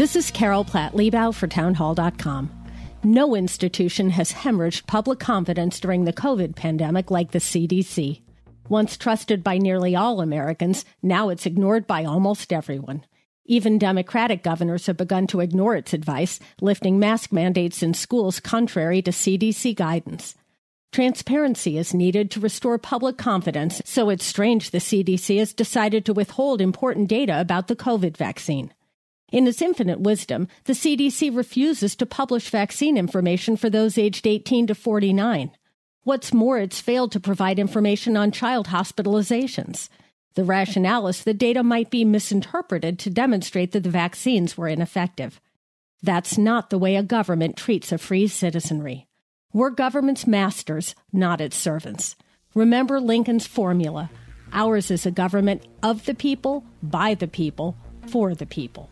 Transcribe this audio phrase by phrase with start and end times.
[0.00, 2.50] This is Carol Platt Liebau for townhall.com.
[3.04, 8.22] No institution has hemorrhaged public confidence during the COVID pandemic like the CDC.
[8.70, 13.04] Once trusted by nearly all Americans, now it's ignored by almost everyone.
[13.44, 19.02] Even Democratic governors have begun to ignore its advice, lifting mask mandates in schools contrary
[19.02, 20.34] to CDC guidance.
[20.92, 26.14] Transparency is needed to restore public confidence, so it's strange the CDC has decided to
[26.14, 28.72] withhold important data about the COVID vaccine.
[29.32, 34.66] In its infinite wisdom, the CDC refuses to publish vaccine information for those aged 18
[34.68, 35.52] to 49.
[36.02, 39.88] What's more, it's failed to provide information on child hospitalizations.
[40.34, 45.40] The rationale is the data might be misinterpreted to demonstrate that the vaccines were ineffective.
[46.02, 49.06] That's not the way a government treats a free citizenry.
[49.52, 52.16] We're government's masters, not its servants.
[52.54, 54.10] Remember Lincoln's formula
[54.52, 57.76] ours is a government of the people, by the people,
[58.08, 58.90] for the people.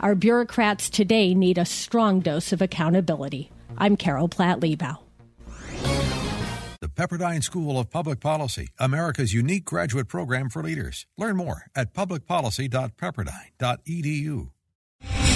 [0.00, 3.52] Our bureaucrats today need a strong dose of accountability.
[3.76, 4.96] I'm Carol Platt Liebau.
[6.80, 11.06] The Pepperdine School of Public Policy, America's unique graduate program for leaders.
[11.18, 14.50] Learn more at publicpolicy.pepperdine.edu.